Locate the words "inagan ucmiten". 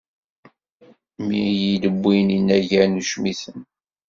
2.37-3.59